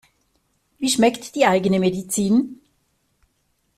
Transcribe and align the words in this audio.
Wie 0.79 0.89
schmeckt 0.89 1.35
die 1.35 1.45
eigene 1.45 1.79
Medizin? 1.79 2.59